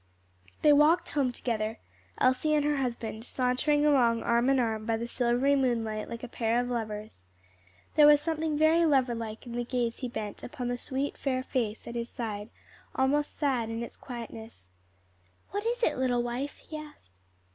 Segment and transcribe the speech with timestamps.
[0.63, 1.77] '"They walked home together
[2.17, 6.27] Elsie and her husband sauntering along arm in arm, by the silvery moonlight, like a
[6.27, 7.23] pair of lovers.
[7.93, 11.43] There was something very lover like in the gaze he bent upon the sweet, fair
[11.43, 12.49] face at his side,
[12.95, 14.69] almost sad in its quietness.
[15.51, 17.19] "What is it, little wife?" he asked.